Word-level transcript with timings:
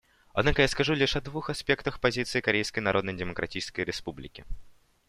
Однако 0.33 0.63
я 0.63 0.67
скажу 0.67 0.95
лишь 0.95 1.15
о 1.15 1.21
двух 1.21 1.51
аспектах 1.51 1.99
позиции 1.99 2.41
Корейской 2.41 2.79
Народно-Демократической 2.79 3.81
Республики. 3.81 4.45